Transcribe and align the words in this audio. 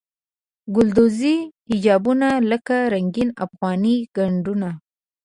ګلدوزي 0.75 1.35
حجابونه 1.69 2.29
لکه 2.51 2.75
رنګین 2.93 3.29
افغاني 3.45 3.95
ګنډونه. 4.15 4.69